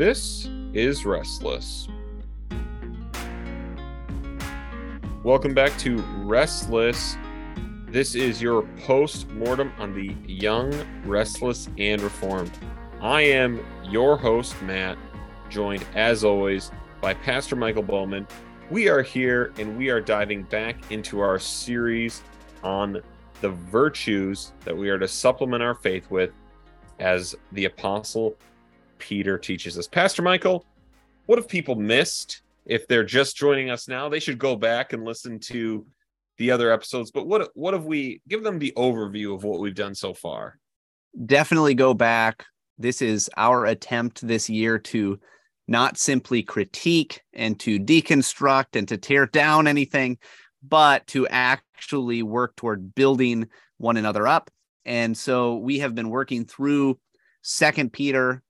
[0.00, 1.86] This is Restless.
[5.22, 7.18] Welcome back to Restless.
[7.86, 10.72] This is your post mortem on the young,
[11.04, 12.50] restless, and reformed.
[13.02, 14.96] I am your host, Matt,
[15.50, 16.70] joined as always
[17.02, 18.26] by Pastor Michael Bowman.
[18.70, 22.22] We are here and we are diving back into our series
[22.64, 23.02] on
[23.42, 26.30] the virtues that we are to supplement our faith with
[27.00, 28.38] as the Apostle
[29.00, 29.88] Peter teaches us.
[29.88, 30.64] Pastor Michael,
[31.26, 32.42] what have people missed?
[32.66, 35.84] If they're just joining us now, they should go back and listen to
[36.38, 37.10] the other episodes.
[37.10, 40.58] But what what have we give them the overview of what we've done so far?
[41.26, 42.44] Definitely go back.
[42.78, 45.18] This is our attempt this year to
[45.68, 50.18] not simply critique and to deconstruct and to tear down anything,
[50.62, 54.50] but to actually work toward building one another up.
[54.84, 56.98] And so we have been working through
[57.42, 58.42] Second Peter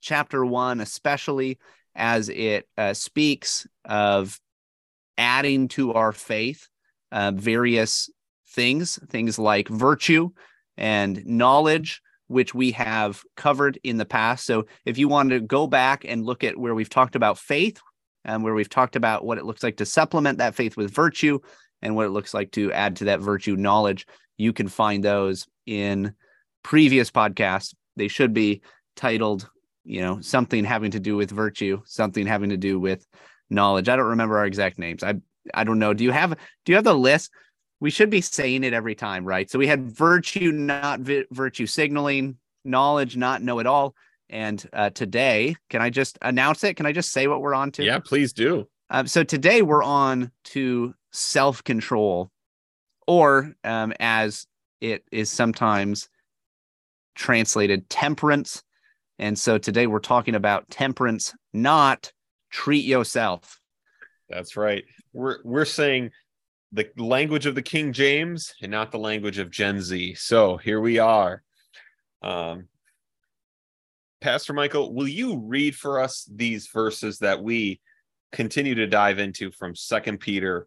[0.00, 1.58] chapter one, especially
[1.94, 4.38] as it uh, speaks of
[5.18, 6.68] adding to our faith
[7.12, 8.10] uh, various
[8.48, 10.30] things, things like virtue
[10.76, 14.46] and knowledge, which we have covered in the past.
[14.46, 17.80] So if you want to go back and look at where we've talked about faith,
[18.24, 21.38] and where we've talked about what it looks like to supplement that faith with virtue
[21.82, 25.46] and what it looks like to add to that virtue knowledge, you can find those
[25.66, 26.14] in
[26.62, 27.74] previous podcasts.
[27.96, 28.62] They should be
[28.96, 29.48] titled
[29.90, 33.04] you know something having to do with virtue something having to do with
[33.50, 33.88] knowledge.
[33.88, 35.02] I don't remember our exact names.
[35.02, 35.14] I
[35.52, 35.92] i don't know.
[35.92, 36.30] Do you have
[36.64, 37.30] do you have the list?
[37.80, 39.50] We should be saying it every time right?
[39.50, 43.94] So we had virtue not vi- virtue signaling knowledge not know it all.
[44.28, 46.74] And uh, today can i just announce it?
[46.76, 47.84] Can i just say what we're on to?
[47.84, 48.68] Yeah please do.
[48.90, 52.30] Um, so today we're on to self-control
[53.06, 54.46] or um, as
[54.80, 56.08] it is sometimes
[57.16, 58.62] translated temperance
[59.20, 62.10] and so today we're talking about temperance, not
[62.50, 63.60] treat yourself.
[64.30, 64.82] That's right.
[65.12, 66.12] We're we're saying
[66.72, 70.14] the language of the King James and not the language of Gen Z.
[70.14, 71.42] So here we are.
[72.22, 72.68] Um,
[74.22, 77.78] Pastor Michael, will you read for us these verses that we
[78.32, 80.66] continue to dive into from Second Peter?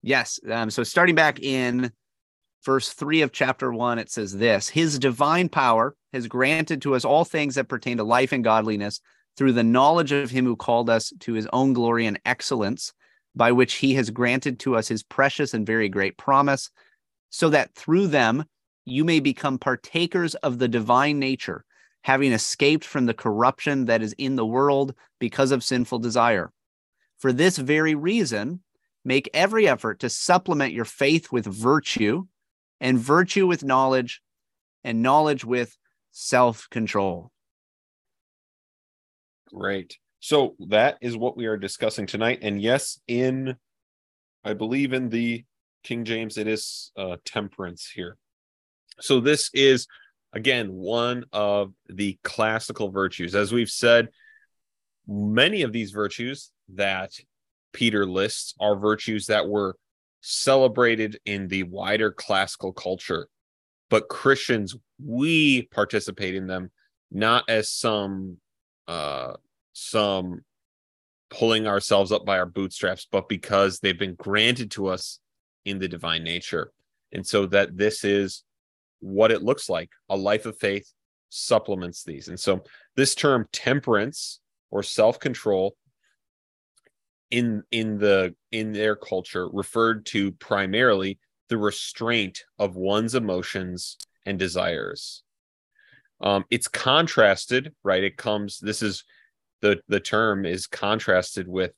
[0.00, 0.38] Yes.
[0.48, 1.90] Um, so starting back in
[2.64, 7.04] verse 3 of chapter 1, it says this His divine power has granted to us
[7.04, 9.00] all things that pertain to life and godliness
[9.36, 12.92] through the knowledge of him who called us to his own glory and excellence,
[13.34, 16.70] by which he has granted to us his precious and very great promise,
[17.30, 18.44] so that through them
[18.84, 21.64] you may become partakers of the divine nature,
[22.02, 26.52] having escaped from the corruption that is in the world because of sinful desire.
[27.18, 28.60] For this very reason,
[29.04, 32.26] make every effort to supplement your faith with virtue
[32.80, 34.20] and virtue with knowledge,
[34.84, 35.76] and knowledge with
[36.14, 37.30] self control.
[39.52, 39.98] Great.
[40.20, 42.38] So that is what we are discussing tonight.
[42.40, 43.56] And yes, in,
[44.42, 45.44] I believe in the
[45.82, 48.16] King James, it is uh, temperance here.
[49.00, 49.86] So this is,
[50.32, 53.34] again, one of the classical virtues.
[53.34, 54.08] As we've said,
[55.06, 57.10] many of these virtues that
[57.72, 59.76] Peter lists are virtues that were
[60.20, 63.28] celebrated in the wider classical culture.
[63.90, 66.70] But Christians, we participate in them
[67.10, 68.38] not as some
[68.88, 69.34] uh
[69.72, 70.40] some
[71.30, 75.18] pulling ourselves up by our bootstraps, but because they've been granted to us
[75.64, 76.72] in the divine nature.
[77.12, 78.44] And so that this is
[79.00, 79.90] what it looks like.
[80.08, 80.92] A life of faith
[81.30, 82.28] supplements these.
[82.28, 82.62] And so
[82.96, 84.40] this term temperance
[84.70, 85.76] or self-control
[87.30, 91.18] in in the in their culture referred to primarily
[91.48, 93.96] the restraint of one's emotions
[94.26, 95.22] and desires.
[96.20, 98.04] Um it's contrasted right?
[98.04, 99.04] It comes this is
[99.60, 101.72] the the term is contrasted with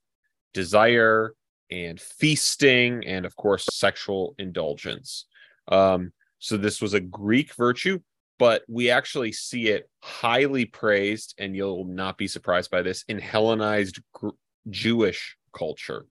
[0.54, 1.34] desire
[1.70, 5.26] and feasting and of course sexual indulgence.
[5.68, 7.98] Um so this was a greek virtue
[8.38, 13.18] but we actually see it highly praised and you'll not be surprised by this in
[13.18, 14.00] hellenized
[14.68, 16.06] Jewish culture.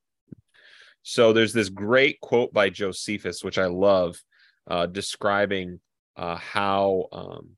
[1.08, 4.20] So there's this great quote by Josephus, which I love,
[4.68, 5.80] uh, describing
[6.18, 7.50] uh, how um,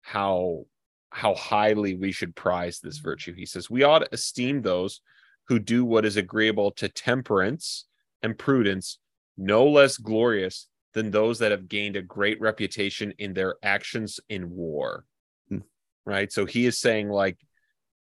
[0.00, 0.64] how
[1.10, 3.34] how highly we should prize this virtue.
[3.34, 5.02] He says we ought to esteem those
[5.48, 7.84] who do what is agreeable to temperance
[8.22, 8.98] and prudence
[9.36, 14.48] no less glorious than those that have gained a great reputation in their actions in
[14.48, 15.04] war.
[15.50, 15.58] Hmm.
[16.06, 16.32] Right.
[16.32, 17.36] So he is saying, like,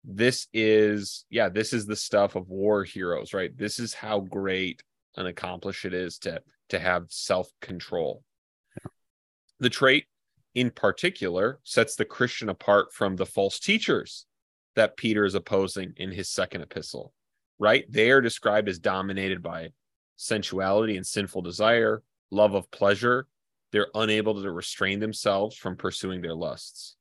[0.04, 4.84] this is yeah this is the stuff of war heroes right this is how great
[5.16, 8.22] and accomplished it is to to have self-control
[9.60, 10.06] the trait
[10.56, 14.26] in particular sets the christian apart from the false teachers
[14.76, 17.14] that Peter is opposing in his second epistle,
[17.60, 17.86] right?
[17.90, 19.70] They are described as dominated by
[20.16, 22.02] sensuality and sinful desire,
[22.32, 23.28] love of pleasure.
[23.72, 26.96] They're unable to restrain themselves from pursuing their lusts.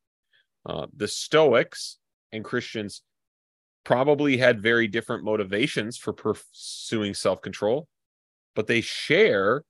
[0.64, 1.98] Uh, the Stoics
[2.32, 3.02] and Christians
[3.84, 7.88] probably had very different motivations for pursuing self control,
[8.54, 9.64] but they share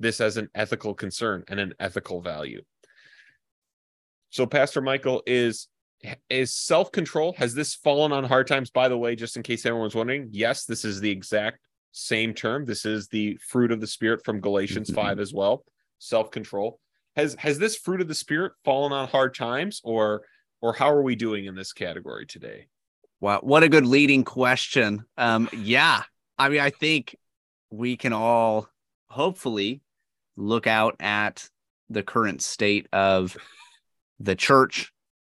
[0.00, 2.62] this as an ethical concern and an ethical value.
[4.30, 5.68] So, Pastor Michael, is
[6.28, 8.70] is self control has this fallen on hard times?
[8.70, 11.58] By the way, just in case everyone's wondering, yes, this is the exact
[11.92, 12.64] same term.
[12.64, 15.00] This is the fruit of the spirit from Galatians mm-hmm.
[15.00, 15.64] five as well.
[15.98, 16.80] Self control
[17.16, 20.22] has has this fruit of the spirit fallen on hard times, or
[20.64, 22.68] or how are we doing in this category today?
[23.20, 25.04] Wow, what a good leading question.
[25.18, 26.04] Um, yeah,
[26.38, 27.14] I mean, I think
[27.70, 28.70] we can all
[29.08, 29.82] hopefully
[30.36, 31.46] look out at
[31.90, 33.36] the current state of
[34.20, 34.90] the church,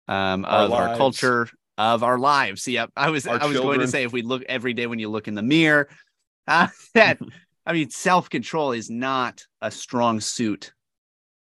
[0.09, 0.91] um, our of lives.
[0.91, 2.67] our culture, of our lives.
[2.67, 3.77] Yep, I was our I was children.
[3.77, 5.91] going to say if we look every day when you look in the mirror,
[6.47, 7.19] uh, that
[7.67, 10.73] I mean, self control is not a strong suit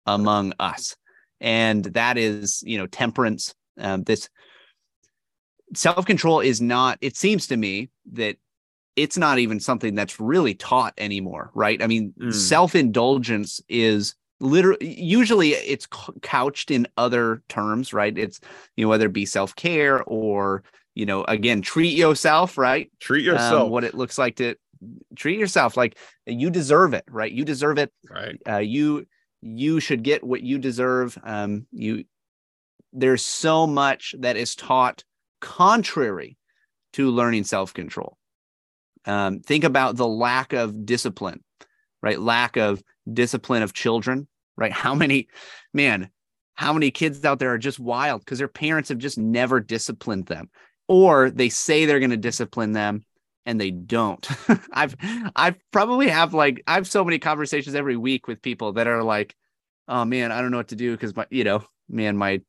[0.07, 0.97] among us,
[1.41, 3.55] and that is you know temperance.
[3.79, 4.29] Um, this
[5.75, 6.99] self control is not.
[7.01, 8.37] It seems to me that
[8.97, 11.83] it's not even something that's really taught anymore, right?
[11.83, 12.33] I mean, mm.
[12.35, 15.87] self indulgence is literally usually it's
[16.23, 18.17] couched in other terms, right?
[18.17, 18.41] It's
[18.77, 20.63] you know whether it be self care or
[20.95, 22.91] you know again treat yourself, right?
[23.01, 23.65] Treat um, yourself.
[23.65, 24.57] Um, what it looks like to
[25.15, 27.33] treat yourself like you deserve it, right?
[27.33, 27.93] You deserve it.
[28.11, 28.37] Right.
[28.49, 29.07] Uh, you
[29.43, 31.19] you should get what you deserve.
[31.23, 32.05] Um, you
[32.93, 35.05] there's so much that is taught
[35.41, 36.37] contrary
[36.95, 38.17] to learning self control.
[39.05, 41.43] Um, think about the lack of discipline,
[42.03, 42.21] right?
[42.21, 44.73] Lack of discipline of children, right?
[44.73, 45.29] How many,
[45.73, 46.11] man,
[46.55, 50.27] how many kids out there are just wild because their parents have just never disciplined
[50.27, 50.51] them,
[50.89, 53.05] or they say they're going to discipline them
[53.45, 54.27] and they don't.
[54.73, 54.97] I've
[55.37, 59.03] I've probably have like I have so many conversations every week with people that are
[59.03, 59.35] like,
[59.87, 62.41] oh man, I don't know what to do because my you know man my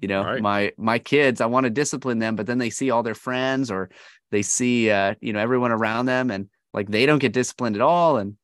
[0.00, 0.42] you know right.
[0.42, 3.70] my my kids I want to discipline them, but then they see all their friends
[3.70, 3.90] or
[4.30, 7.82] they see uh, you know everyone around them and like they don't get disciplined at
[7.82, 8.36] all and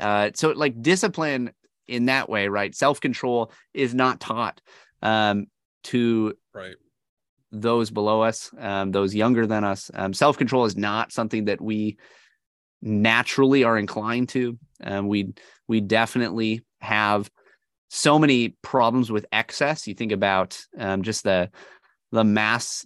[0.00, 1.52] uh, so like discipline
[1.86, 2.74] in that way right?
[2.74, 4.60] Self-control is not taught
[5.02, 5.46] um,
[5.84, 6.76] to right.
[7.52, 9.90] those below us um, those younger than us.
[9.94, 11.96] Um, self-control is not something that we
[12.82, 14.58] naturally are inclined to.
[14.82, 15.32] Um, we
[15.66, 17.30] we definitely have
[17.94, 21.48] so many problems with excess you think about um, just the
[22.10, 22.84] the mass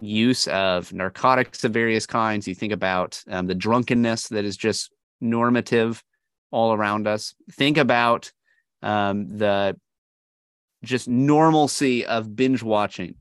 [0.00, 2.46] use of narcotics of various kinds.
[2.46, 6.02] You think about um, the drunkenness that is just normative
[6.50, 7.34] all around us.
[7.52, 8.30] Think about
[8.82, 9.76] um, the
[10.84, 13.16] just normalcy of binge watching.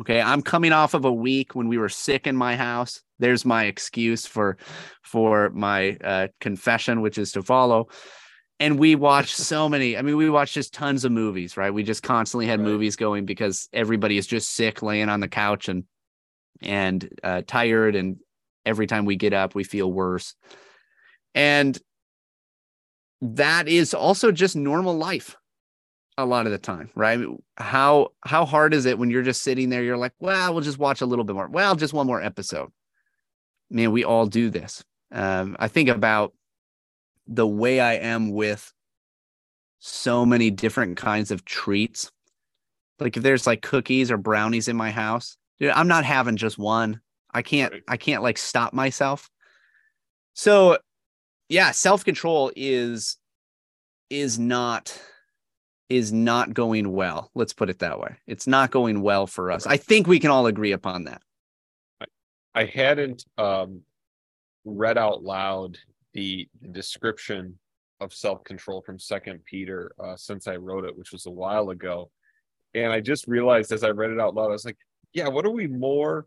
[0.00, 3.02] Okay, I'm coming off of a week when we were sick in my house.
[3.18, 4.56] There's my excuse for
[5.02, 7.88] for my uh, confession, which is to follow.
[8.60, 9.96] And we watched so many.
[9.96, 11.74] I mean, we watched just tons of movies, right?
[11.74, 12.68] We just constantly had right.
[12.68, 15.84] movies going because everybody is just sick, laying on the couch and
[16.62, 17.96] and uh, tired.
[17.96, 18.18] And
[18.64, 20.34] every time we get up, we feel worse.
[21.34, 21.76] And
[23.22, 25.36] that is also just normal life
[26.18, 27.20] a lot of the time, right?
[27.56, 29.82] How how hard is it when you're just sitting there?
[29.82, 31.48] You're like, well, we'll just watch a little bit more.
[31.48, 32.70] Well, just one more episode.
[33.70, 34.84] Man, we all do this.
[35.12, 36.34] Um, I think about
[37.30, 38.72] the way I am with
[39.78, 42.10] so many different kinds of treats.
[42.98, 46.58] Like if there's like cookies or brownies in my house, dude, I'm not having just
[46.58, 47.00] one.
[47.32, 47.82] I can't right.
[47.88, 49.30] I can't like stop myself.
[50.34, 50.78] So
[51.48, 53.16] yeah, self-control is
[54.10, 55.00] is not
[55.88, 57.30] is not going well.
[57.34, 58.16] Let's put it that way.
[58.26, 59.66] It's not going well for us.
[59.66, 61.22] I think we can all agree upon that.
[62.00, 62.06] I,
[62.54, 63.82] I hadn't um,
[64.64, 65.78] read out loud
[66.14, 67.58] the, description
[68.00, 72.10] of self-control from second peter uh, since i wrote it which was a while ago.
[72.74, 74.78] And i just realized as i read it out loud i was like
[75.12, 76.26] yeah what are we more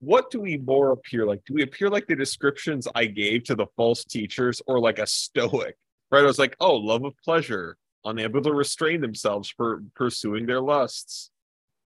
[0.00, 1.44] what do we more appear like?
[1.44, 5.06] Do we appear like the descriptions i gave to the false teachers or like a
[5.06, 5.76] stoic?
[6.10, 6.22] Right?
[6.22, 11.30] I was like oh love of pleasure unable to restrain themselves for pursuing their lusts.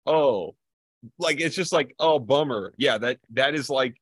[0.05, 0.55] Oh
[1.17, 2.73] like it's just like oh bummer.
[2.77, 3.99] Yeah that that is like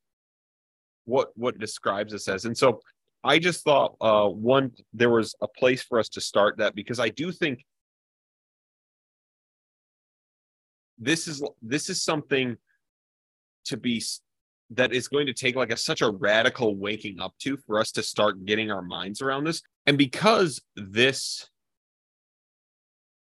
[1.05, 2.45] what what describes us as.
[2.45, 2.81] And so
[3.23, 6.99] I just thought uh, one there was a place for us to start that because
[6.99, 7.63] I do think
[10.97, 12.57] this is this is something
[13.65, 14.03] to be
[14.71, 17.91] that is going to take like a such a radical waking up to for us
[17.91, 19.61] to start getting our minds around this.
[19.85, 21.49] And because this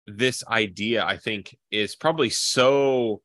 [0.07, 3.21] this idea i think is probably so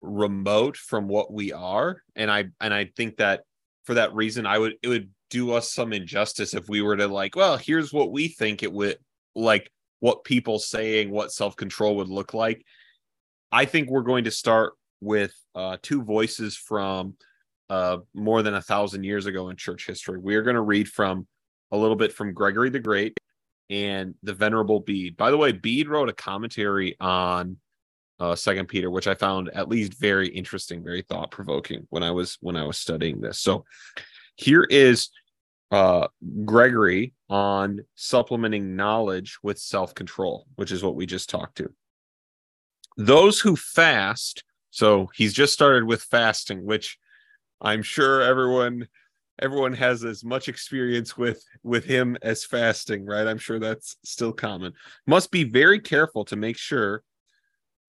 [0.00, 3.42] remote from what we are and i and i think that
[3.84, 7.08] for that reason i would it would do us some injustice if we were to
[7.08, 8.96] like well here's what we think it would
[9.34, 12.64] like what people saying what self-control would look like.
[13.50, 17.16] I think we're going to start with uh two voices from
[17.68, 20.18] uh more than a thousand years ago in church history.
[20.18, 21.26] We are going to read from
[21.72, 23.18] a little bit from gregory the great
[23.70, 25.16] and the venerable bede.
[25.16, 27.56] By the way bede wrote a commentary on
[28.20, 32.12] uh second peter which i found at least very interesting very thought provoking when i
[32.12, 33.40] was when i was studying this.
[33.40, 33.64] So
[34.36, 35.10] here is
[35.74, 36.06] uh
[36.44, 41.68] gregory on supplementing knowledge with self-control which is what we just talked to.
[42.96, 46.98] Those who fast so he's just started with fasting which
[47.60, 48.86] i'm sure everyone
[49.40, 53.26] everyone has as much experience with with him as fasting right?
[53.26, 54.72] I'm sure that's still common.
[55.06, 57.02] Must be very careful to make sure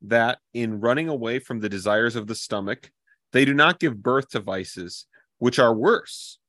[0.04, 2.92] that in running away from the desires of the stomach,
[3.32, 5.06] they do not give birth to vices,
[5.40, 6.40] which are worse,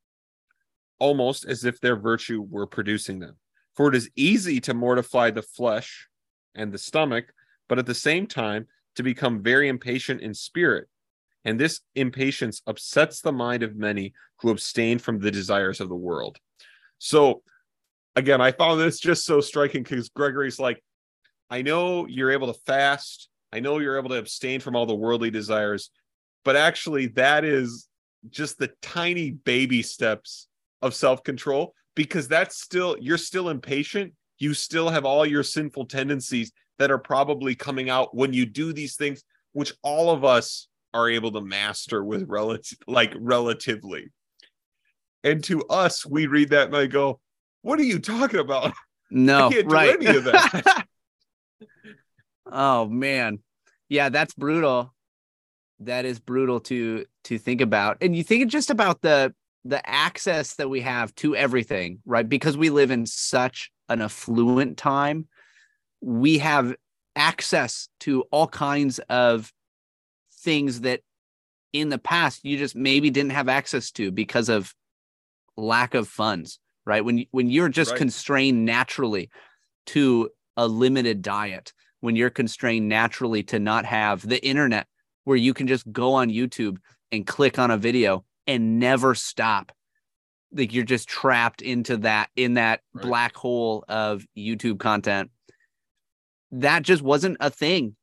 [0.98, 3.36] almost as if their virtue were producing them.
[3.74, 6.08] For it is easy to mortify the flesh
[6.54, 7.32] and the stomach,
[7.68, 10.88] but at the same time to become very impatient in spirit.
[11.44, 15.94] And this impatience upsets the mind of many who abstain from the desires of the
[15.94, 16.38] world.
[16.98, 17.42] So,
[18.16, 20.82] again, I found this just so striking because Gregory's like,
[21.50, 24.94] I know you're able to fast I know you're able to abstain from all the
[24.94, 25.90] worldly desires,
[26.44, 27.88] but actually, that is
[28.28, 30.48] just the tiny baby steps
[30.82, 34.12] of self control because that's still, you're still impatient.
[34.38, 38.72] You still have all your sinful tendencies that are probably coming out when you do
[38.72, 44.10] these things, which all of us are able to master with relative, like relatively.
[45.24, 47.20] And to us, we read that and I go,
[47.62, 48.72] What are you talking about?
[49.08, 50.00] No, I can't right.
[50.00, 50.86] do any of that.
[52.50, 53.38] oh man.
[53.88, 54.92] Yeah, that's brutal.
[55.78, 57.98] That is brutal to to think about.
[58.00, 59.32] And you think just about the
[59.68, 62.28] the access that we have to everything, right?
[62.28, 65.26] Because we live in such an affluent time,
[66.00, 66.74] we have
[67.14, 69.52] access to all kinds of
[70.40, 71.00] things that
[71.72, 74.74] in the past you just maybe didn't have access to because of
[75.56, 77.04] lack of funds, right?
[77.04, 77.98] When when you're just Right.
[77.98, 79.30] constrained naturally
[79.86, 84.86] to a limited diet, when you're constrained naturally to not have the internet
[85.24, 86.78] where you can just go on YouTube
[87.10, 89.72] and click on a video and never stop.
[90.52, 93.04] Like you're just trapped into that in that Right.
[93.04, 95.30] black hole of YouTube content.
[96.52, 97.96] That just wasn't a thing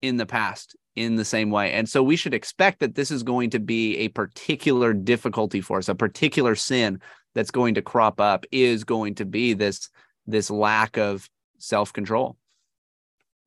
[0.00, 1.72] in the past in the same way.
[1.72, 5.78] And so we should expect that this is going to be a particular difficulty for
[5.78, 7.00] us, a particular sin
[7.34, 9.88] that's going to crop up is going to be this
[10.26, 12.36] this lack of self-control.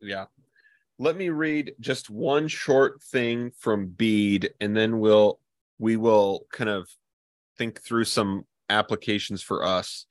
[0.01, 0.25] yeah
[0.97, 5.39] let me read just one short thing from bede and then we'll
[5.79, 6.87] we will kind of
[7.57, 10.05] think through some applications for us.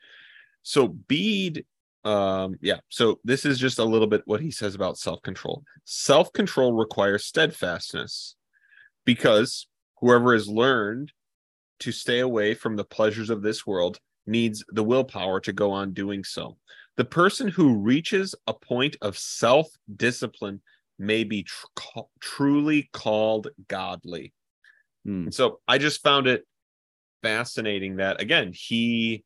[0.63, 1.65] So bede
[2.05, 5.63] um yeah so this is just a little bit what he says about self-control.
[5.85, 8.37] Self-control requires steadfastness
[9.05, 9.67] because
[10.01, 11.13] whoever has learned
[11.81, 15.93] to stay away from the pleasures of this world needs the willpower to go on
[15.93, 16.57] doing so.
[16.97, 20.61] The person who reaches a point of self discipline
[20.99, 24.33] may be tr- truly called godly.
[25.05, 25.25] Hmm.
[25.25, 26.47] And so I just found it
[27.23, 29.25] fascinating that again he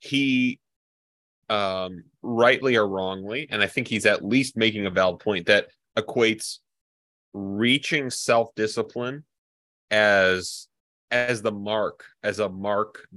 [0.00, 0.60] he
[1.48, 5.68] um rightly or wrongly and I think he's at least making a valid point that
[5.96, 6.58] equates
[7.32, 9.24] reaching self discipline
[9.90, 10.68] as
[11.10, 13.08] as the mark as a mark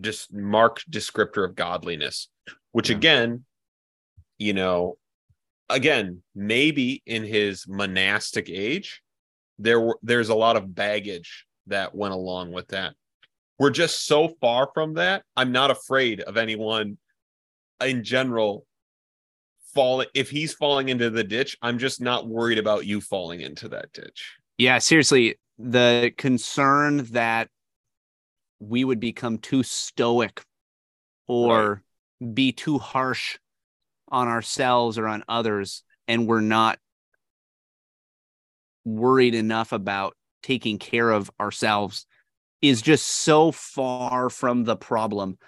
[0.00, 2.28] just mark descriptor of godliness
[2.72, 2.96] which Yeah.
[2.96, 3.44] again
[4.36, 4.98] you know
[5.70, 9.02] again maybe in his monastic age
[9.60, 12.94] there were there's a lot of baggage that went along with that.
[13.58, 15.22] We're just so far from that.
[15.36, 16.98] I'm not afraid of anyone
[17.84, 18.66] in general
[19.74, 23.68] falling if he's falling into the ditch i'm just not worried about you falling into
[23.68, 24.36] that ditch.
[24.58, 27.48] Yeah, seriously, the concern that
[28.58, 30.42] we would become too stoic
[31.26, 31.82] or
[32.34, 33.38] be too harsh
[34.08, 36.78] on ourselves or on others and we're not
[38.84, 42.06] worried enough about taking care of ourselves
[42.62, 45.38] is just so far from the problem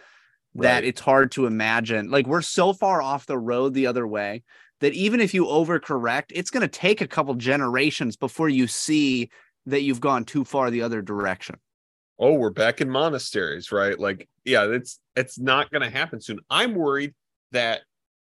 [0.55, 2.11] that it's hard to imagine.
[2.11, 4.43] Like we're so far off the road the other way
[4.81, 9.31] that even if you overcorrect, it's going to take a couple generations before you see
[9.67, 11.57] that you've gone too far the other direction.
[12.19, 16.39] oh we're back in monasteries right like yeah it's it's not going to happen soon
[16.51, 17.15] i'm worried
[17.53, 17.83] that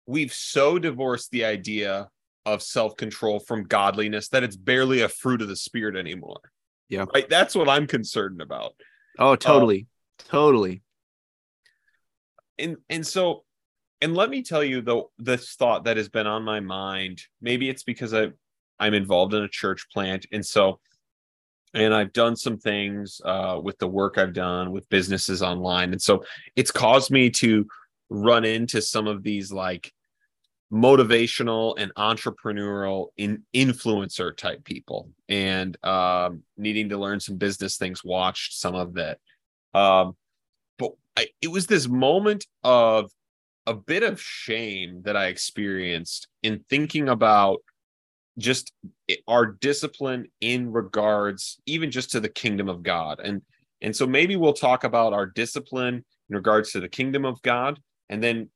[0.05, 2.09] we've so divorced the idea
[2.45, 6.41] of self-control from godliness that it's barely a fruit of the spirit anymore.
[6.89, 7.05] Yeah.
[7.13, 7.29] Right.
[7.29, 8.73] That's what I'm concerned about.
[9.17, 9.87] Oh, totally.
[10.19, 10.81] Um, totally.
[12.59, 13.43] And and so
[14.01, 17.21] and let me tell you though this thought that has been on my mind.
[17.41, 18.27] Maybe it's because I
[18.79, 20.79] I'm involved in a church plant and so
[21.73, 25.91] and I've done some things uh, with the work I've done with businesses online.
[25.91, 26.23] And so
[26.55, 27.65] it's caused me to
[28.09, 29.91] run into some of these like
[30.73, 38.03] motivational and entrepreneurial in influencer type people and um, needing to learn some business things
[38.03, 39.19] watched some of that
[39.73, 40.15] um,
[40.79, 43.11] but I, it was this moment of
[43.67, 47.59] a bit of shame that i experienced in thinking about
[48.37, 48.73] just
[49.27, 53.19] our discipline in regards even just to the kingdom of god.
[53.23, 53.41] And
[53.81, 57.79] and so maybe we'll talk about our discipline in regards to the kingdom of god
[58.09, 58.49] and then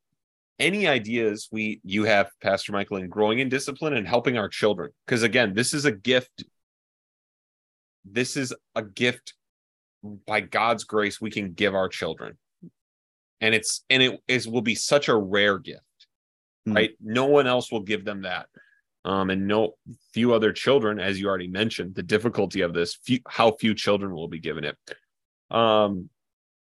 [0.59, 4.91] any ideas we you have pastor michael in growing in discipline and helping our children?
[5.05, 6.43] Because again this is a gift.
[8.05, 9.33] This is a gift.
[10.25, 12.37] By god's grace we can give our children.
[13.41, 15.81] And it's and it is will be such a rare gift
[16.67, 16.75] mm.
[16.75, 16.91] right?
[17.01, 18.47] No one else will give them that.
[19.05, 19.73] Um and no
[20.13, 24.13] few other children as you already mentioned the difficulty of this few, how few children
[24.13, 24.77] will be given it.
[25.49, 26.09] Um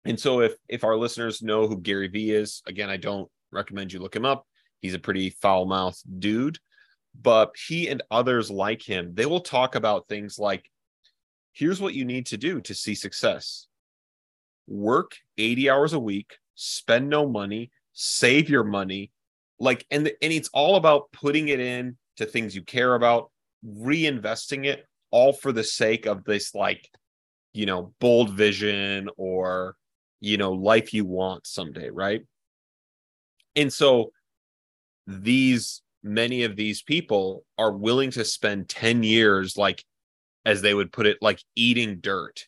[0.05, 3.93] and so if if our listeners know who gary vee is again i don't recommend
[3.93, 4.45] you look him up.
[4.81, 6.59] He's a pretty foul mouthed dude,
[7.19, 10.69] but he and others like him, they will talk about things like
[11.53, 13.67] here's what you need to do to see success
[14.67, 19.11] work 80 hours a week, spend no money, save your money.
[19.59, 23.31] Like, and, and it's all about putting it in to things you care about,
[23.65, 26.89] reinvesting it all for the sake of this, like,
[27.53, 29.75] you know, bold vision or,
[30.19, 32.21] you know, life you want someday, right?
[33.55, 34.11] And so
[35.07, 39.83] these many of these people are willing to spend 10 years like
[40.45, 42.47] as they would put it like eating dirt.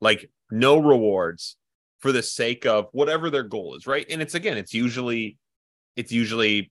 [0.00, 1.56] Like no rewards
[2.00, 4.06] for the sake of whatever their goal is, right?
[4.10, 5.38] And it's again, it's usually
[5.96, 6.70] it's usually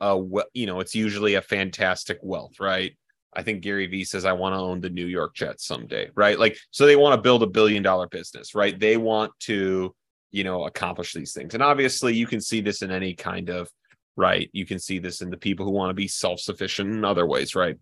[0.00, 0.20] uh
[0.54, 2.92] you know, it's usually a fantastic wealth, right?
[3.32, 6.38] I think Gary Vee says I want to own the New York Jets someday, right?
[6.38, 8.78] Like so they want to build a billion dollar business, right?
[8.78, 9.94] They want to
[10.30, 11.54] you know accomplish these things.
[11.54, 13.70] And obviously you can see this in any kind of
[14.16, 14.50] right?
[14.52, 17.54] You can see this in the people who want to be self-sufficient in other ways
[17.54, 17.76] right?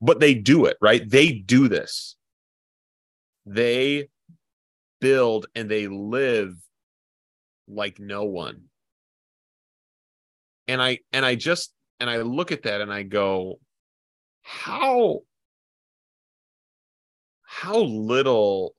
[0.00, 1.08] But they do it right?
[1.08, 2.16] They do this.
[3.44, 4.08] They
[5.00, 6.54] build and they live
[7.68, 8.64] like no one.
[10.68, 13.60] And i and i just and i look at that and i go
[14.42, 15.20] how
[17.42, 18.74] how little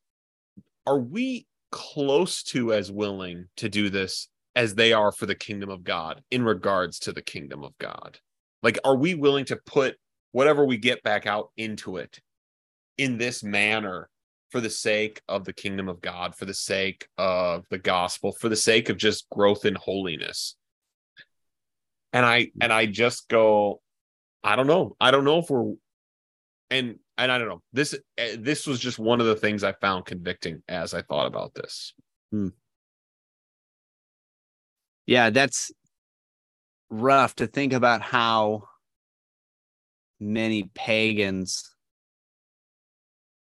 [0.85, 5.69] are we close to as willing to do this as they are for the kingdom
[5.69, 8.19] of God in regards to the kingdom of God?
[8.63, 9.95] Like, are we willing to put
[10.31, 12.19] whatever we get back out into it
[12.97, 14.09] in this manner
[14.49, 18.49] for the sake of the kingdom of God, for the sake of the gospel, for
[18.49, 20.55] the sake of just growth in holiness?
[22.13, 23.81] And I and I just go,
[24.43, 24.95] I don't know.
[24.99, 25.73] I don't know if we're
[26.69, 27.61] and and I don't know.
[27.73, 31.27] This eh, this was just one of the things I found convicting as I thought
[31.27, 31.93] about this.
[32.31, 32.49] Hmm.
[35.05, 35.71] Yeah, that's
[36.89, 38.63] rough to think about how
[40.19, 41.75] many pagans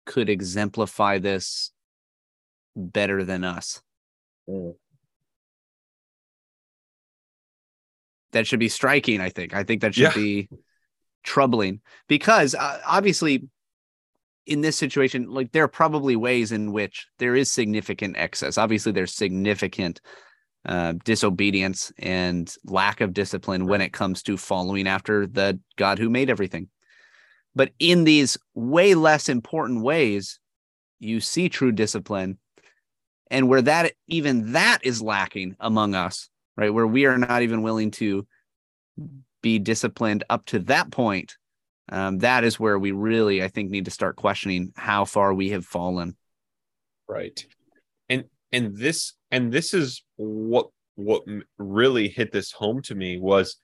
[0.06, 1.72] could exemplify this
[2.76, 3.82] better than us.
[4.50, 4.76] Mm.
[8.32, 9.54] That should be striking, I think.
[9.54, 10.14] I think that should yeah.
[10.14, 10.50] be
[11.24, 13.48] troubling because uh, obviously
[14.50, 18.58] in this situation like there are probably ways in which there is significant excess.
[18.58, 20.02] Obviously there's significant
[20.66, 26.10] uh, disobedience and lack of discipline when it comes to following after the god who
[26.10, 26.68] made everything.
[27.56, 30.40] But in these way less important ways
[31.00, 32.40] you see true discipline.
[33.32, 37.62] And where that even that is lacking among us right where we are not even
[37.62, 38.28] willing to
[39.42, 41.38] be disciplined up to that point,
[41.92, 45.50] um, that is where we really, I think, need to start questioning how far we
[45.50, 46.16] have fallen.
[47.08, 47.46] Right,
[48.08, 51.24] and and this and this is what what
[51.58, 53.58] really hit this home to me was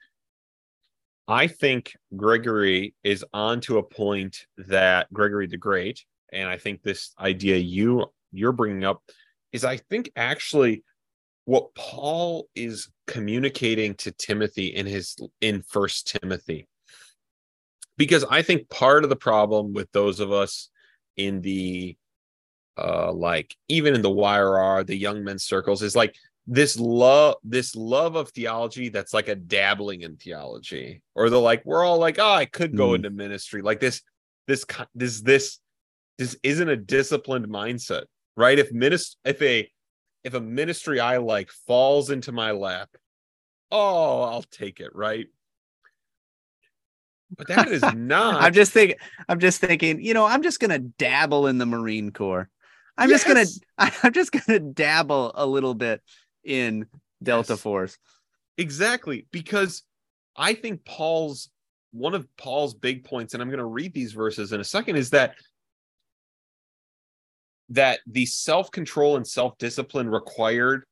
[1.27, 6.81] I think Gregory is on to a point that Gregory the Great, and I think
[6.81, 9.01] this idea you you're bringing up
[9.51, 10.83] is I think actually
[11.45, 16.67] what Paul is communicating to Timothy in his in First Timothy.
[17.97, 20.69] Because I think part of the problem with those of us
[21.17, 21.95] in the
[22.77, 26.15] uh like even in the YRR, the young men's circles is like
[26.47, 31.65] this love this love of theology that's like a dabbling in theology or the like
[31.65, 32.95] we're all like oh i could go Mm.
[32.95, 33.61] into ministry.
[33.61, 34.01] Like this
[34.47, 35.59] this this this
[36.17, 38.03] this isn't a disciplined mindset
[38.37, 38.59] right?
[38.59, 39.67] If minis- if a
[40.25, 42.89] if a ministry i like falls into my lap
[43.71, 45.27] oh i'll take it right
[47.37, 48.97] but that is not I'm just thinking.
[49.27, 50.01] I'm just thinking.
[50.01, 52.49] You know, I'm just gonna dabble in the Marine Corps.
[52.97, 53.45] I'm just gonna.
[53.77, 56.01] I'm just gonna dabble a little bit
[56.43, 56.85] in
[57.21, 57.61] Delta Yes.
[57.61, 57.97] Force.
[58.57, 59.83] Exactly, because
[60.35, 61.49] I think Paul's
[61.91, 64.97] one of Paul's big points, and I'm going to read these verses in a second,
[64.97, 65.35] is that
[67.69, 70.83] that the self-control and self-discipline required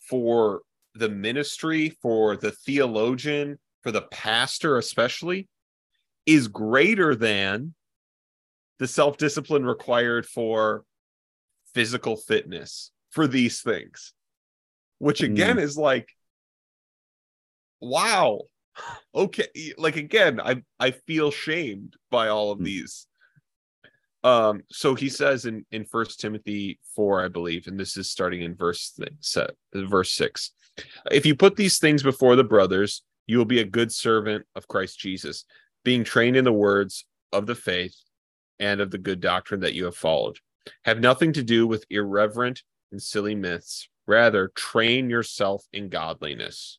[0.00, 0.62] for
[0.94, 5.48] the ministry, for the theologian, for the pastor especially,
[6.28, 7.74] is greater than
[8.78, 10.84] the self-discipline required for
[11.74, 14.12] physical fitness for these things.
[14.98, 16.08] Which again is like
[17.80, 18.40] wow
[19.14, 22.64] okay like again i i feel shamed by all of Mm.
[22.64, 23.06] these
[24.24, 28.42] um so he says in in first timothy 4 i believe and this is starting
[28.42, 30.52] in verse set verse 6
[31.12, 34.66] if you put these things before the brothers you will be a good servant of
[34.66, 35.44] christ jesus
[35.88, 37.96] being trained in the words of the faith
[38.58, 40.36] and of the good doctrine that you have followed
[40.84, 46.78] have nothing to do with irreverent and silly myths rather train yourself in godliness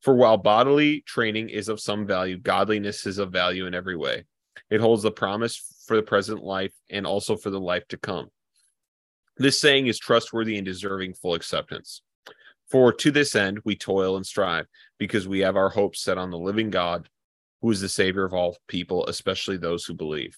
[0.00, 4.24] for while bodily training is of some value, godliness is of value in every way.
[4.70, 8.28] It holds the promise for the present life and also for the life to come.
[9.36, 12.02] This saying is trustworthy and deserving full acceptance.
[12.70, 14.66] For to this end we toil and strive,
[14.98, 17.08] because we have our hopes set on the living God,
[17.62, 20.36] who is the Savior of all people, especially those who believe.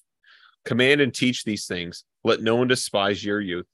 [0.65, 2.05] Command and teach these things.
[2.25, 3.67] Let no one despise your youth,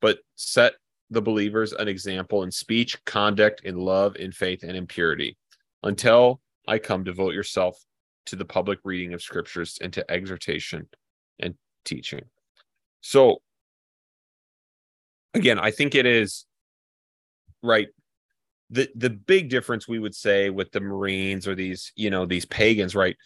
[0.00, 0.74] but set
[1.10, 5.36] the believers an example in speech, conduct, in love, in faith, and in purity.
[5.82, 7.78] Until I come, devote yourself
[8.26, 10.88] to the public reading of scriptures and to exhortation
[11.38, 11.54] and
[11.84, 12.24] teaching.
[13.00, 13.42] So,
[15.34, 16.46] again, I think it is
[17.62, 17.88] right.
[18.74, 22.44] The the big difference we would say with the Marines or these, you know, these
[22.44, 23.16] pagans, right?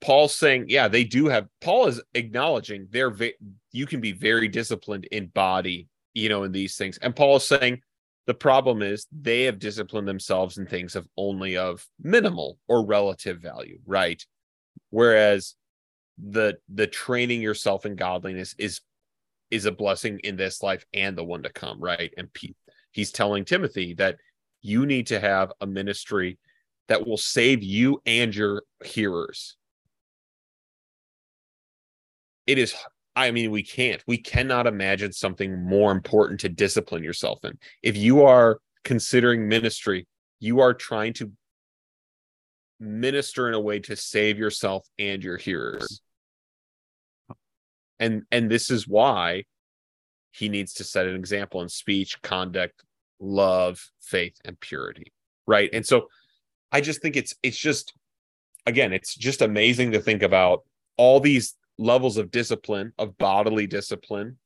[0.00, 1.46] Paul's saying, yeah, they do have.
[1.60, 3.34] Paul is acknowledging they're ve-
[3.72, 6.98] you can be very disciplined in body, you know, in these things.
[6.98, 7.80] And Paul is saying
[8.26, 13.40] the problem is they have disciplined themselves in things of only of minimal or relative
[13.40, 14.24] value, right?
[14.90, 15.54] Whereas
[16.18, 18.80] the the training yourself in godliness is
[19.50, 22.12] is a blessing in this life and the one to come, right?
[22.16, 22.56] And Pete,
[22.92, 24.16] he's telling Timothy that
[24.66, 26.38] you need to have a ministry
[26.88, 29.56] that will save you and your hearers.
[32.46, 32.74] It is
[33.16, 34.02] I mean, we can't.
[34.06, 37.58] We cannot imagine something more important to discipline yourself in.
[37.82, 40.06] If you are considering ministry,
[40.38, 41.32] you are trying to
[42.78, 46.02] minister in a way to save yourself and your hearers.
[47.98, 49.44] And and this is why
[50.30, 52.82] he needs to set an example in speech, conduct,
[53.20, 55.12] love, faith, and purity.
[55.46, 55.70] Right.
[55.72, 56.08] And so
[56.72, 57.92] I just think it's it's just
[58.66, 60.64] again, it's just amazing to think about
[60.96, 64.38] all these levels of discipline, of bodily discipline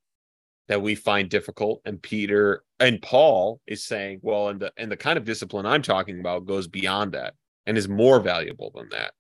[0.69, 1.81] that we find difficult.
[1.85, 5.83] And Peter and Paul is saying, well, and the and the kind of discipline I'm
[5.83, 7.35] talking about goes beyond that
[7.67, 9.13] and is more valuable than that.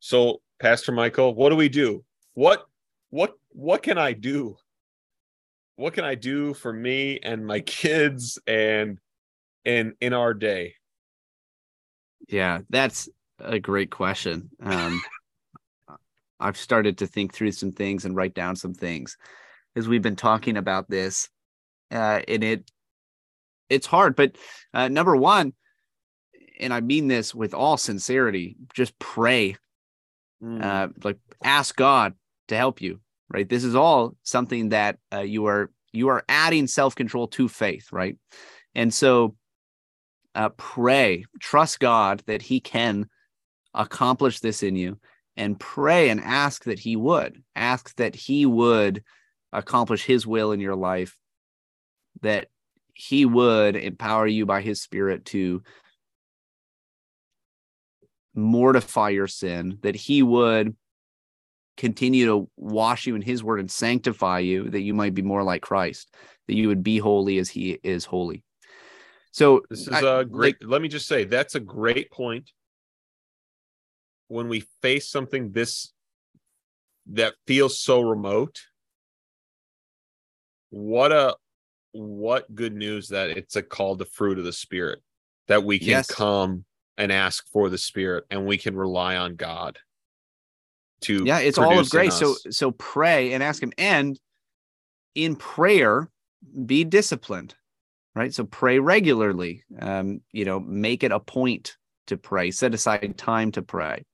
[0.00, 2.04] So, Pastor Michael, what do we do?
[2.34, 2.66] What
[3.10, 4.56] what what can I do?
[5.76, 8.98] What can I do for me and my kids and
[9.64, 10.74] in in our day?
[12.28, 13.08] Yeah, that's
[13.38, 14.50] a great question.
[14.62, 15.02] Um,
[16.38, 19.16] I've started to think through some things and write down some things
[19.76, 21.28] as we've been talking about this,
[21.90, 22.70] uh, and it
[23.68, 24.16] it's hard.
[24.16, 24.36] But
[24.74, 25.54] uh, number one,
[26.60, 29.56] and I mean this with all sincerity, just pray,
[30.62, 32.14] uh, like ask God
[32.48, 33.00] to help you.
[33.32, 37.48] Right, this is all something that uh, you are you are adding self control to
[37.48, 37.90] faith.
[37.90, 38.18] Right,
[38.74, 39.36] and so
[40.34, 43.08] uh, pray, trust God that He can
[43.72, 44.98] accomplish this in you,
[45.36, 47.42] and pray and ask that He would.
[47.56, 49.02] Ask that He would
[49.50, 51.16] accomplish His will in your life,
[52.20, 52.48] that
[52.92, 55.62] He would empower you by His Spirit to
[58.34, 60.76] mortify your sin, that He would
[61.76, 65.42] continue to wash you in His Word and sanctify you, that you might be more
[65.42, 66.14] like Christ,
[66.48, 68.44] that you would be holy as He is holy.
[69.30, 70.62] So This is I- a great.
[70.64, 72.50] let me just say that's a great point.
[74.28, 75.92] When we face something this
[77.06, 78.60] that feels so remote,
[80.70, 81.36] what a
[81.92, 85.00] what good news that it's a call to fruit of the spirit
[85.48, 86.06] that we can Yes.
[86.06, 86.64] come
[86.96, 89.78] and ask for the spirit and we can rely on God
[91.02, 92.14] to yeah it's all of grace.
[92.14, 93.72] So so pray and ask him.
[93.78, 94.18] And
[95.14, 96.10] in prayer
[96.66, 97.54] be disciplined
[98.14, 98.32] right?
[98.34, 99.64] So pray regularly.
[99.80, 101.76] Um you know make it a point
[102.08, 102.50] to pray.
[102.50, 104.04] Set aside time to pray.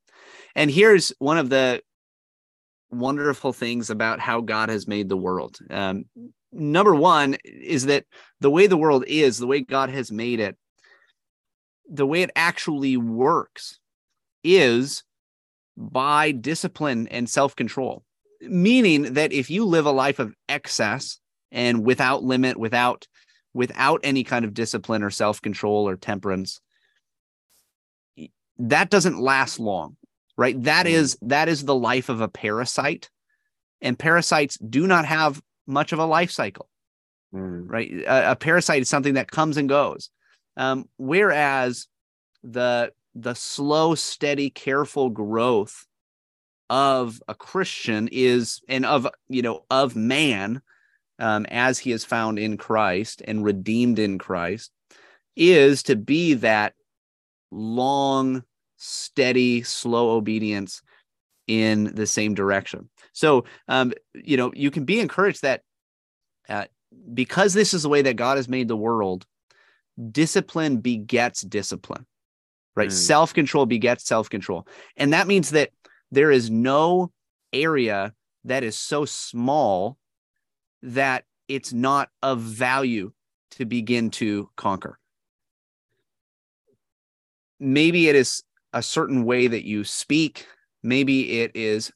[0.55, 1.83] And here's one of the
[2.91, 5.59] wonderful things about how god has made the world.
[5.71, 6.05] Um
[6.53, 8.05] number one is that
[8.41, 10.57] the way the world is the way god has made it
[11.91, 13.81] the way it actually works
[14.45, 15.03] is
[15.79, 18.05] by discipline and self control,
[18.43, 21.21] meaning that if you live a life of excess
[21.53, 23.07] and without limit, without
[23.55, 26.61] without any kind of discipline or self control or temperance,
[28.59, 29.97] that doesn't last long,
[30.37, 30.61] right?
[30.65, 30.91] That Mm.
[30.91, 33.09] is that is the life of a parasite,
[33.81, 36.69] and parasites do not have much of a life cycle
[37.35, 37.91] Mm, right?
[38.07, 40.11] A, a parasite is something that comes and goes,
[40.57, 41.87] um, whereas
[42.43, 45.87] the the slow, steady, careful growth
[46.71, 50.61] of a Christian is and of you know of man
[51.19, 54.71] um, as he is found in Christ and redeemed in Christ
[55.37, 56.75] is to be that
[57.51, 58.43] long,
[58.77, 60.83] steady, slow obedience
[61.47, 62.91] in the same direction.
[63.13, 65.63] So, um, you know, you can be encouraged that
[66.49, 66.67] uh,
[67.15, 69.27] because this is the way that God has made the world,
[70.11, 72.07] discipline begets discipline,
[72.79, 72.91] right?
[72.91, 72.93] Mm.
[72.93, 74.67] Self control begets self control.
[74.97, 75.71] And that means that
[76.11, 77.13] there is no
[77.53, 78.15] area
[78.45, 79.99] that is so small
[80.83, 83.13] that it's not of value
[83.53, 84.99] to begin to conquer.
[87.59, 90.47] Maybe it is a certain way that you speak,
[90.83, 91.91] maybe it is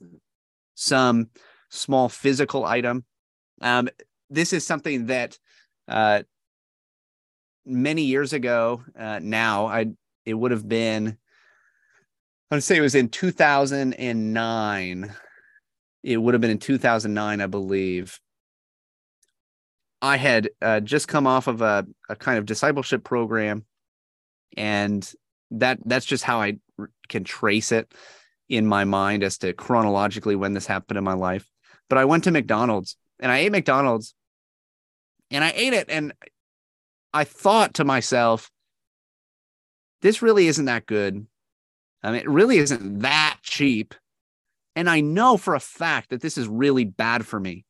[0.75, 1.31] some
[1.71, 3.05] small physical item.
[3.61, 3.89] Um,
[4.31, 5.39] this is something that
[5.87, 6.23] uh,
[7.65, 9.87] many years ago uh, now i
[10.25, 11.19] it would have been
[12.51, 15.13] i'd say it was in 2009
[16.03, 18.19] it would have been in 2009 i believe.
[20.05, 23.65] I had uh, just come off of a, a kind of discipleship program
[24.57, 25.09] and
[25.53, 26.59] that that's just how i
[27.09, 27.93] can trace it
[28.49, 31.49] in my mind as to chronologically when this happened in my life.
[31.89, 34.15] But i went to mcdonald's and i ate mcdonald's
[35.31, 36.13] and i ate it and
[37.13, 38.51] I thought to myself,
[40.03, 41.27] this really isn't that good.
[42.03, 43.95] I mean, it really isn't that cheap.
[44.75, 47.65] And I know for a fact that this is really bad for me.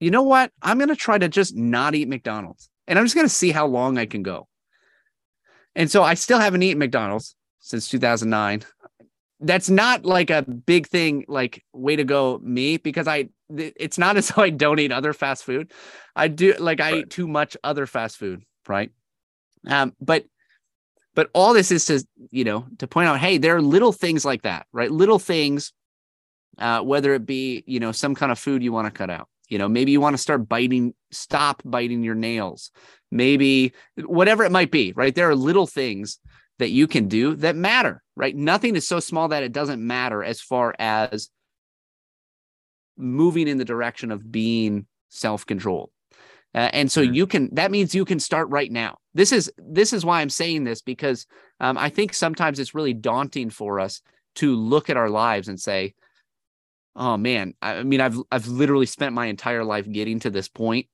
[0.00, 0.50] You know what?
[0.62, 3.50] I'm going to try to just not eat McDonald's and I'm just going to see
[3.50, 4.48] how long I can go.
[5.76, 8.62] And so I still haven't eaten McDonald's since 2009.
[9.40, 14.16] That's not like a big thing, like way to go, me, because I, it's not
[14.16, 15.72] as though I don't eat other fast food.
[16.16, 16.98] I do like I Right.
[17.00, 18.90] eat too much other fast food, right?
[19.66, 20.24] Um, but
[21.14, 24.24] but all this is to you know to point out, hey, there are little things
[24.24, 24.90] like that, right?
[24.90, 25.72] Little things,
[26.58, 29.28] uh, whether it be you know some kind of food you want to cut out.
[29.48, 32.70] You know, maybe you want to start biting, stop biting your nails.
[33.10, 35.12] Maybe whatever it might be, right?
[35.12, 36.20] There are little things
[36.60, 38.36] that you can do that matter, right?
[38.36, 41.30] Nothing is so small that it doesn't matter as far as
[42.96, 45.90] moving in the direction of being self-controlled.
[46.54, 47.14] Uh, and so Mhm.
[47.14, 48.98] you can that means you can start right now.
[49.14, 51.26] This is this is why I'm saying this because
[51.60, 54.02] um, I think sometimes it's really daunting for us
[54.36, 55.94] to look at our lives and say,
[56.96, 60.48] "Oh man, I I mean, I've I've literally spent my entire life getting to this
[60.48, 60.86] point,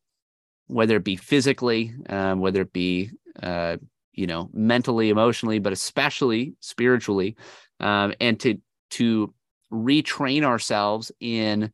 [0.66, 3.10] whether it be physically, um, whether it be
[3.42, 3.76] uh,
[4.12, 7.36] you know mentally, emotionally, but especially spiritually,
[7.80, 8.58] um, and to
[8.90, 9.32] to
[9.72, 11.72] retrain ourselves in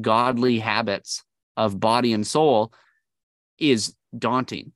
[0.00, 1.24] godly habits
[1.56, 2.72] of body and soul
[3.60, 4.72] is daunting.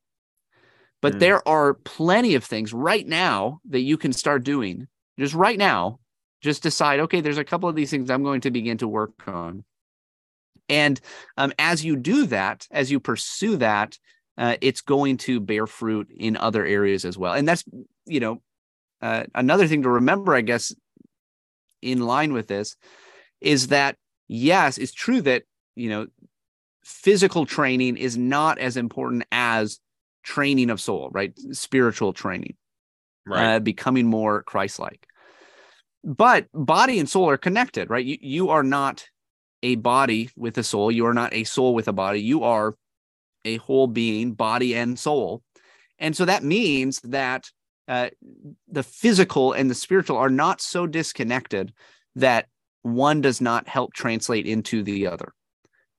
[1.00, 1.18] But Mm.
[1.18, 4.86] there are plenty of things right now that you can start doing.
[5.18, 6.00] Just right now,
[6.40, 9.12] just decide, okay, there's a couple of these things I'm going to begin to work
[9.26, 9.64] on.
[10.68, 11.00] And
[11.36, 13.98] um, as you do that, as you pursue that,
[14.38, 17.34] uh, it's going to bear fruit in other areas as well.
[17.34, 17.64] And that's,
[18.06, 18.42] you know,
[19.02, 20.74] uh, another thing to remember, I guess,
[21.82, 22.76] in line with this
[23.40, 25.42] is that, yes, it's true that,
[25.76, 26.06] you know,
[26.84, 29.80] physical training is not as important as
[30.22, 31.32] training of soul, right?
[31.52, 32.56] Spiritual training,
[33.26, 33.56] right.
[33.56, 35.06] uh, becoming more Christ-like.
[36.04, 38.04] But body and soul are connected, right?
[38.04, 39.06] You you are not
[39.62, 40.92] a body with a soul.
[40.92, 42.20] You are not a soul with a body.
[42.20, 42.76] You are
[43.46, 45.42] a whole being, body and soul.
[45.98, 47.50] And so that means that
[47.88, 48.10] uh,
[48.68, 51.72] the physical and the spiritual are not so disconnected
[52.16, 52.48] that
[52.82, 55.32] one does not help translate into the other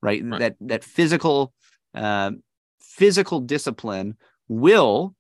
[0.06, 0.40] right, right.
[0.40, 1.54] that that physical
[1.94, 2.32] uh,
[2.80, 4.16] physical discipline
[4.48, 5.16] will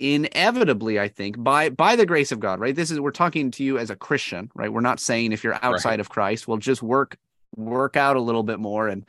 [0.00, 2.74] inevitably i think by by the grace of god right?
[2.74, 4.72] This is we're talking to you as a christian right?
[4.72, 6.00] We're not saying if you're outside right.
[6.00, 7.16] of christ we'll just work
[7.56, 9.06] work out a little bit more and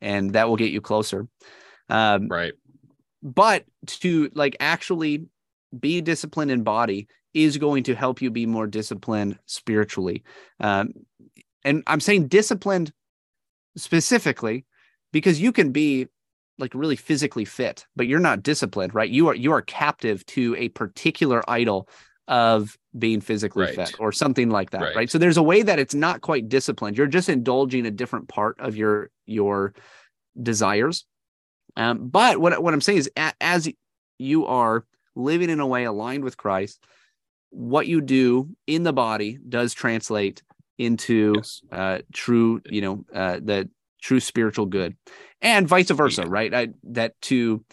[0.00, 1.28] and that will get you closer.
[1.90, 2.54] Um right.
[3.22, 5.26] but to like actually
[5.78, 10.24] be disciplined in body is going to help you be more disciplined spiritually.
[10.60, 10.94] Um
[11.64, 12.92] and i'm saying disciplined
[13.76, 14.64] specifically
[15.12, 16.08] because you can be
[16.58, 19.10] like really physically fit, but you're not disciplined, right?
[19.10, 21.88] You are you are captive to a particular idol
[22.28, 23.74] of being physically right.
[23.74, 24.96] fit or something like that, right.
[24.96, 25.10] right?
[25.10, 26.96] So there's a way that it's not quite disciplined.
[26.96, 29.74] You're just indulging a different part of your your
[30.40, 31.04] desires.
[31.76, 33.68] Um, but what what I'm saying is, as
[34.18, 36.84] you are living in a way aligned with Christ,
[37.50, 40.42] what you do in the body does translate
[40.78, 41.60] into yes.
[41.70, 43.68] uh, true, you know, uh, the
[44.00, 44.96] true spiritual good
[45.40, 46.28] and vice versa, yeah.
[46.30, 46.54] right?
[46.54, 47.64] I, that to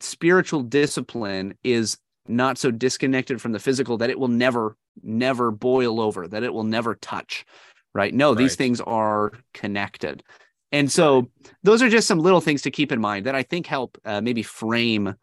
[0.00, 6.00] spiritual discipline is not so disconnected from the physical that it will never, never boil
[6.00, 7.44] over, that it will never touch,
[7.94, 8.14] right?
[8.14, 8.38] No, right.
[8.38, 10.22] these things are connected.
[10.72, 11.28] And so
[11.62, 14.20] those are just some little things to keep in mind that I think help uh,
[14.20, 15.14] maybe frame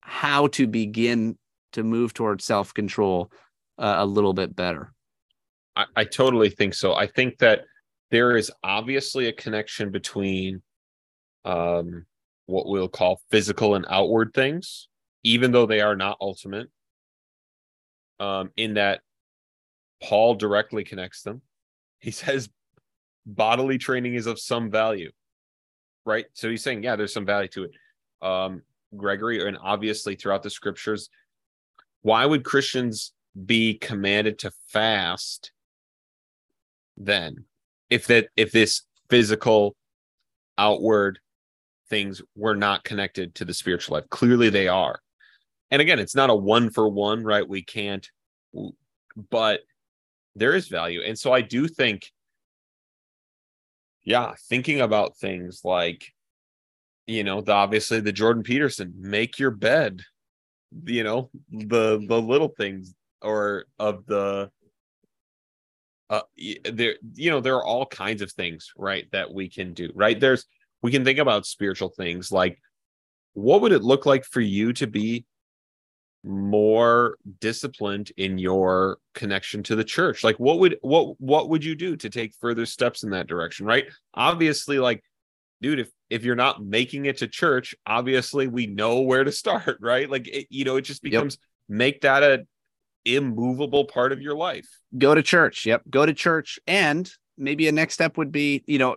[0.00, 1.36] how to begin
[1.72, 3.30] to move towards self control
[3.78, 4.92] uh, a little bit better.
[5.76, 6.94] I, I, totally think so.
[6.94, 7.62] I think that
[8.10, 10.62] there is obviously a connection between
[11.44, 12.06] um,
[12.46, 14.88] what we'll call physical and outward things,
[15.22, 16.68] even though they are not ultimate.
[18.20, 19.00] Um, in that
[20.02, 21.42] Paul directly connects them.
[21.98, 22.48] He says
[23.24, 25.10] bodily training is of some value,
[26.04, 26.26] right?
[26.34, 27.70] So he's saying, yeah, there's some value to it.
[28.20, 28.62] Um,
[28.96, 31.08] Gregory, and obviously throughout the scriptures,
[32.02, 33.12] why would Christians
[33.46, 35.52] be commanded to fast
[37.04, 37.44] then?
[37.92, 39.76] if that if this physical
[40.56, 41.18] outward
[41.90, 44.98] things were not connected to the spiritual life clearly they are
[45.70, 48.10] and again it's not a one for one right we can't
[49.30, 49.60] but
[50.36, 52.10] there is value and so i do think
[54.04, 56.14] yeah thinking about things like
[57.06, 60.00] you know the obviously the jordan peterson make your bed
[60.84, 64.50] you know the the little things or of the
[66.12, 66.20] uh,
[66.70, 70.20] there you know there are all kinds of things right that we can do right?
[70.20, 70.44] There's
[70.82, 72.60] we can think about spiritual things like
[73.32, 75.24] what would it look like for you to be
[76.22, 80.22] more disciplined in your connection to the church?
[80.22, 83.64] Like what would what what would you do to take further steps in that direction
[83.64, 83.86] right?
[84.12, 85.02] Obviously like
[85.62, 89.78] dude if if you're not making it to church obviously we know where to start
[89.80, 90.10] right?
[90.10, 91.38] Like it, you know it just becomes
[91.70, 91.78] yep.
[91.78, 92.46] make that a
[93.04, 94.68] immovable part of your life.
[94.96, 95.66] Go to church.
[95.66, 95.82] Yep.
[95.90, 96.58] Go to church.
[96.66, 98.96] And maybe a next step would be, you know,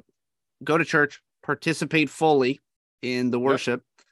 [0.64, 2.60] go to church, participate fully
[3.02, 3.82] in the worship.
[3.82, 4.06] Yep.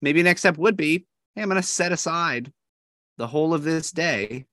[0.00, 2.52] Maybe next step would be, hey, I'm going to set aside
[3.16, 4.46] the whole of this day,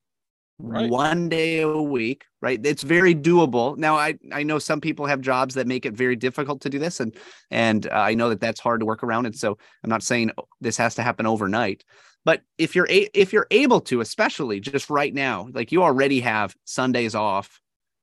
[0.59, 0.89] right.
[0.89, 2.59] one day a week, right?
[2.63, 3.77] It's very doable.
[3.77, 6.79] Now, I, I know some people have jobs that make it very difficult to do
[6.79, 6.99] this.
[6.99, 7.15] And,
[7.51, 9.25] and uh, I know that that's hard to work around.
[9.25, 11.83] And so I'm not saying this has to happen overnight,
[12.23, 16.21] but if you're a- if you're able to, especially just right now, like you already
[16.21, 17.59] have Sundays off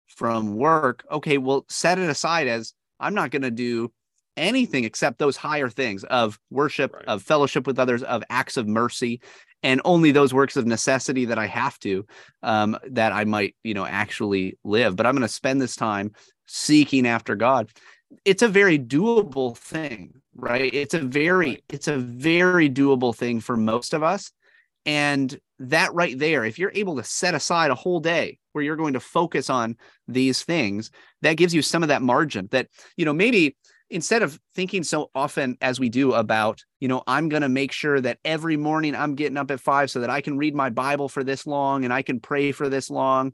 [0.08, 3.92] from work, okay, well set it aside as I'm not going to do
[4.36, 7.04] anything except those higher things of worship, right.
[7.06, 9.20] of fellowship with others, of acts of mercy,
[9.62, 12.05] and only those works of necessity that I have to,
[12.42, 14.96] um, that I might, you know, actually live.
[14.96, 16.12] But I'm going to spend this time
[16.46, 17.70] seeking after God.
[18.25, 23.57] It's a very doable thing right it's a very it's a very doable thing for
[23.57, 24.33] most of us
[24.87, 28.77] and that right there if you're able to set aside a whole day where you're
[28.77, 29.77] going to focus on
[30.09, 33.57] these things that gives you some of that margin that you know maybe
[33.92, 37.72] instead of thinking so often as we do about you know i'm going to make
[37.72, 40.70] sure that every morning i'm getting up at 5 so that i can read my
[40.70, 43.33] bible for this long and i can pray for this long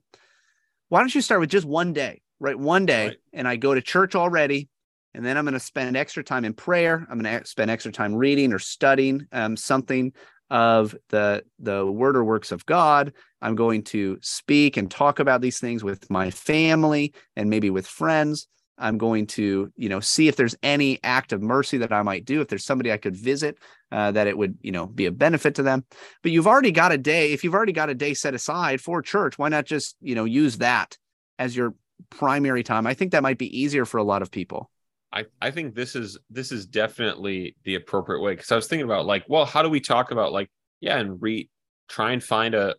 [0.88, 3.16] why don't you start with just one day right one day right.
[3.32, 4.68] and i go to church already
[5.14, 7.04] and then I'm going to spend extra time in prayer.
[7.10, 10.12] I'm going to spend extra time reading or studying um, something
[10.50, 13.12] of the the word or works of God.
[13.42, 17.86] I'm going to speak and talk about these things with my family and maybe with
[17.86, 18.48] friends.
[18.78, 22.24] I'm going to, you know, see if there's any act of mercy that I might
[22.24, 22.40] do.
[22.40, 23.58] If there's somebody I could visit,
[23.90, 25.84] uh, that it would, you know, be a benefit to them.
[26.22, 27.32] But you've already got a day.
[27.32, 30.24] If you've already got a day set aside for church, why not just, you know,
[30.24, 30.96] use that
[31.38, 31.74] as your
[32.10, 32.86] primary time?
[32.86, 34.70] I think that might be easier for a lot of people.
[35.12, 38.84] I, I think this is this is definitely the appropriate way because I was thinking
[38.84, 40.50] about like, well, how do we talk about like,
[40.80, 41.48] yeah, and read,
[41.88, 42.74] try and find a,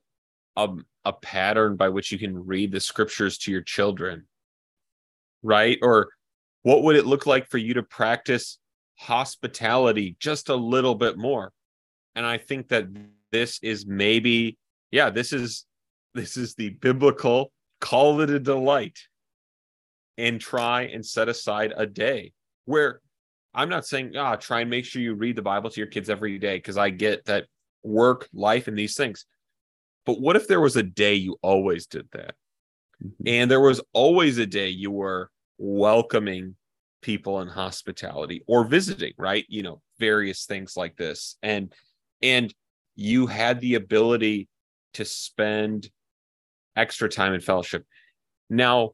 [0.56, 0.70] a
[1.06, 4.26] a pattern by which you can read the scriptures to your children,
[5.44, 5.78] right?
[5.82, 6.10] Or
[6.64, 8.60] what would it look like for you to practice
[8.96, 11.52] hospitality just a little bit more?
[12.16, 12.88] And i think that
[13.32, 14.58] this is maybe
[14.92, 15.66] yeah this is
[16.16, 19.00] this is the biblical call it a delight
[20.18, 22.34] and try and set aside a day
[22.66, 23.00] where
[23.54, 26.10] i'm not saying ah try and make sure you read the bible to your kids
[26.10, 27.46] every day because i get that
[27.84, 29.26] work life and these things.
[30.06, 32.36] But what if there was a day you always did that
[33.04, 33.24] mm-hmm.
[33.26, 36.56] and there was always a day you were welcoming
[37.02, 39.46] people in hospitality or visiting right?
[39.48, 41.38] You know various things like this.
[41.42, 41.74] And
[42.22, 42.54] and
[42.96, 44.50] you had the ability
[44.94, 45.90] to spend
[46.76, 47.86] extra time in fellowship.
[48.50, 48.92] Now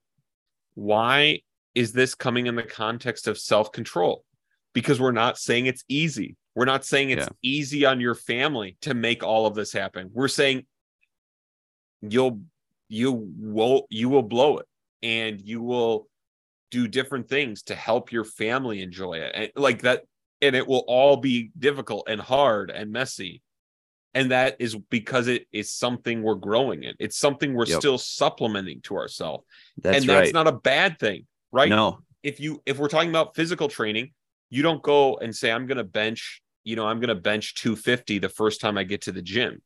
[0.75, 1.41] why
[1.73, 4.23] is this coming in the context of self-control?
[4.73, 6.35] Because we're not saying it's easy.
[6.53, 7.49] We're not saying it's yeah.
[7.49, 10.09] easy on your family to make all of this happen.
[10.13, 10.65] We're saying
[12.01, 12.41] you'll
[12.87, 14.67] you will you will blow it
[15.01, 16.07] and you will
[16.71, 19.31] do different things to help your family enjoy it.
[19.33, 20.03] And like that
[20.41, 23.41] and it will all be difficult and hard and messy.
[24.13, 26.93] And that is because it is something we're growing in.
[26.99, 27.79] It's something we're yep.
[27.79, 29.43] still supplementing to ourselves.
[29.77, 30.33] That's and that's right.
[30.33, 31.25] not a bad thing
[31.55, 31.69] right?
[31.69, 31.99] No.
[32.21, 34.11] If you if we're talking about physical training
[34.49, 37.55] you don't go and say i'm going to bench you know i'm going to bench
[37.55, 39.61] 250 the first time i get to the gym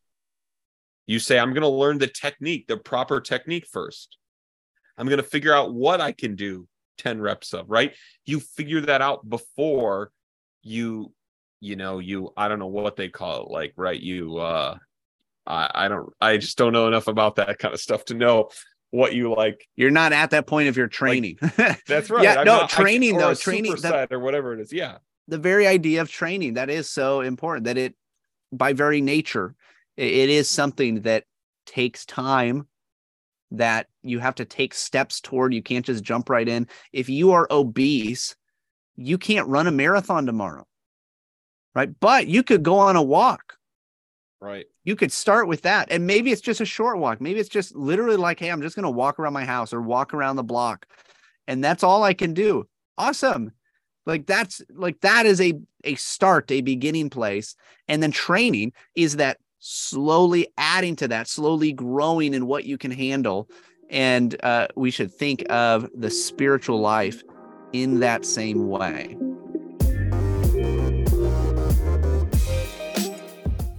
[1.09, 4.17] you say i'm going to learn the technique the proper technique first
[4.97, 6.67] i'm going to figure out what i can do
[6.99, 7.95] 10 reps of, right?
[8.25, 10.11] You figure that out before
[10.61, 11.11] you,
[11.59, 13.99] you know, you, I don't know what they call it, like, right?
[13.99, 14.77] You, uh,
[15.47, 18.49] I, I don't, I just don't know enough about that kind of stuff to know
[18.91, 19.65] what you like.
[19.75, 21.37] You're not at that point of your training.
[21.41, 22.23] Like, that's right.
[22.23, 24.71] yeah, I'm no, not, training I, though, training that, or whatever it is.
[24.71, 24.97] Yeah.
[25.27, 27.95] The very idea of training that is so important that it,
[28.51, 29.55] by very nature,
[29.99, 31.25] it is something that
[31.65, 32.67] takes time
[33.51, 35.53] that you have to take steps toward.
[35.53, 36.67] You can't just jump right in.
[36.93, 38.35] If you are obese,
[38.95, 40.65] you can't run a marathon tomorrow.
[41.75, 41.89] Right.
[41.99, 43.57] But you could go on a walk.
[44.39, 44.67] Right.
[44.85, 45.89] You could start with that.
[45.91, 47.19] And maybe it's just a short walk.
[47.19, 49.81] Maybe it's just literally like, hey, I'm just going to walk around my house or
[49.81, 50.85] walk around the block.
[51.45, 52.67] And that's all I can do.
[52.97, 53.51] Awesome.
[54.05, 57.55] Like that's like that is a a start, a beginning place.
[57.87, 62.91] And then training is that slowly adding to that, slowly growing in what you can
[62.91, 63.49] handle.
[63.89, 67.23] And uh, we should think of the spiritual life
[67.73, 69.17] in that same way.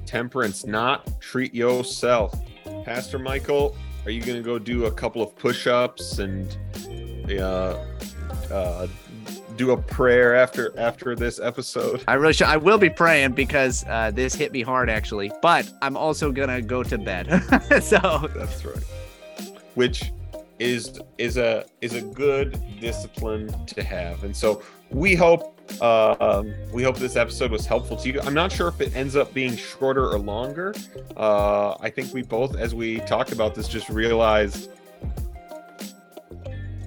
[0.06, 2.34] Temperance, not treat yourself.
[2.84, 6.56] Pastor Michael, are you going to go do a couple of push ups and
[7.30, 7.76] uh,
[8.50, 8.88] uh,
[9.60, 12.02] do a prayer after after this episode?
[12.08, 12.46] I really should.
[12.46, 16.62] I will be praying because uh, this hit me hard actually, but I'm also gonna
[16.62, 17.26] go to bed.
[17.82, 18.84] so that's right.
[19.74, 20.12] Which
[20.58, 26.54] is is a is a good discipline to have, and so we hope uh, um,
[26.72, 28.20] we hope this episode was helpful to you.
[28.22, 30.74] I'm not sure if it ends up being shorter or longer.
[31.18, 34.70] Uh, I think we both, as we talked about this, just realized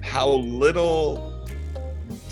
[0.02, 1.33] how little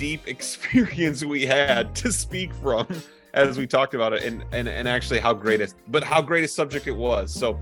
[0.02, 2.88] deep experience we had to speak from
[3.34, 6.42] as we talked about it and and, and actually how great it but how great
[6.42, 7.32] a subject it was.
[7.32, 7.58] So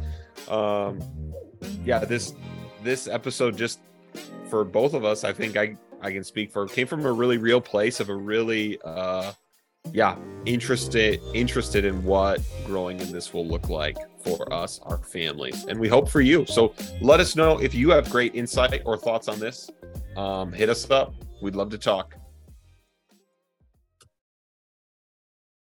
[0.48, 0.98] um
[1.84, 2.32] yeah this
[2.82, 3.80] this episode just
[4.48, 7.36] for both of us i think i i can speak for came from a really
[7.36, 9.30] real place of a really uh
[9.92, 10.16] yeah
[10.46, 15.78] interested interested in what growing in this will look like for us our families and
[15.78, 16.46] we hope for you.
[16.46, 19.70] So let us know if you have great insight or thoughts on this.
[20.16, 21.14] Um hit us up.
[21.42, 22.19] We'd love to talk